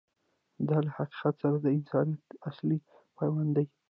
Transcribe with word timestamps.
دا 0.67 0.77
له 0.85 0.91
حقیقت 0.97 1.35
سره 1.41 1.57
د 1.59 1.67
انسانیت 1.77 2.25
اصیل 2.49 2.71
پیوند 3.17 3.51
دی. 3.57 3.65